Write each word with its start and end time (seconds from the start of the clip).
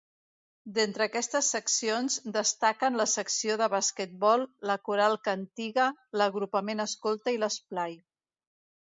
D'entre 0.75 1.03
aquestes 1.09 1.47
seccions, 1.55 2.15
destaquen 2.37 2.97
la 3.01 3.05
secció 3.11 3.57
de 3.61 3.67
basquetbol, 3.73 4.45
la 4.69 4.77
Coral 4.89 5.17
Cantiga, 5.27 5.85
l'agrupament 6.23 6.83
escolta 6.87 7.35
i 7.37 7.41
l'esplai. 7.45 7.95